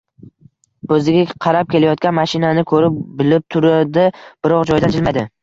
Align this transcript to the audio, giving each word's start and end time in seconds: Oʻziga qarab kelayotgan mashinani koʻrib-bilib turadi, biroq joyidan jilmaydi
Oʻziga 0.95 1.35
qarab 1.45 1.69
kelayotgan 1.73 2.15
mashinani 2.21 2.65
koʻrib-bilib 2.73 3.47
turadi, 3.59 4.09
biroq 4.49 4.67
joyidan 4.73 4.99
jilmaydi 4.99 5.29